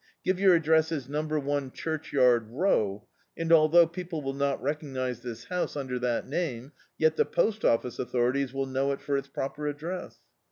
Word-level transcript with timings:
Give 0.25 0.39
your 0.39 0.55
address 0.55 0.91
as 0.91 1.07
number 1.07 1.37
one 1.39 1.69
Churchyard 1.71 2.47
Row, 2.49 3.07
and, 3.37 3.51
although 3.51 3.85
peo 3.85 4.05
ple 4.05 4.23
will 4.23 4.33
not 4.33 4.59
recc^ise 4.59 5.21
this 5.21 5.43
house 5.43 5.75
under 5.77 5.99
that 5.99 6.27
name, 6.27 6.71
yet 6.97 7.17
the 7.17 7.25
post 7.25 7.63
office 7.63 7.99
authorities 7.99 8.51
will 8.51 8.65
know 8.65 8.91
it 8.93 9.01
for 9.01 9.15
its 9.15 9.27
proper 9.27 9.67
address." 9.67 10.17